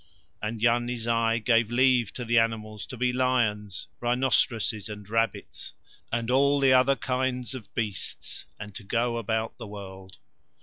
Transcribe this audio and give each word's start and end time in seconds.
And 0.41 0.63
Yarni 0.63 0.95
Zai 0.95 1.37
gave 1.37 1.69
leave 1.69 2.11
to 2.13 2.25
the 2.25 2.39
animals 2.39 2.87
to 2.87 2.97
be 2.97 3.13
lions, 3.13 3.87
rhinoceroses 3.99 4.89
and 4.89 5.07
rabbits, 5.07 5.73
and 6.11 6.31
all 6.31 6.59
the 6.59 6.73
other 6.73 6.95
kinds 6.95 7.53
of 7.53 7.71
beasts, 7.75 8.47
and 8.59 8.73
to 8.73 8.83
go 8.83 9.17
about 9.17 9.55
the 9.59 9.67
world. 9.67 10.17